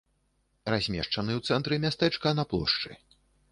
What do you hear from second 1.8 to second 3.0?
мястэчка, на плошчы.